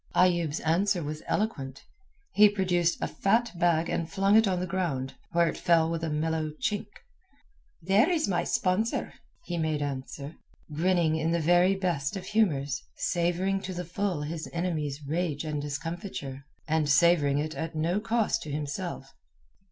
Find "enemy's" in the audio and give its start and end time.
14.51-15.05